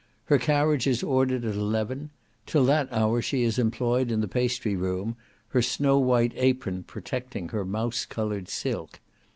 Her 0.25 0.39
carriage 0.39 0.87
is 0.87 1.03
ordered 1.03 1.45
at 1.45 1.53
eleven; 1.53 2.09
till 2.47 2.65
that 2.65 2.91
hour 2.91 3.21
she 3.21 3.43
is 3.43 3.59
employed 3.59 4.09
in 4.11 4.19
the 4.19 4.27
pastry 4.27 4.75
room, 4.75 5.15
her 5.49 5.61
snow 5.61 5.99
white 5.99 6.31
apron 6.37 6.81
protecting 6.81 7.49
her 7.49 7.63
mouse 7.65 8.07
coloured 8.07 8.49
silk. 8.49 8.99